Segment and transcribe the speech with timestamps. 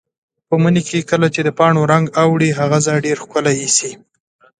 [0.47, 3.91] په مني کې چې کله د پاڼو رنګ اوړي، هغه ځای ډېر ښکلی ایسي.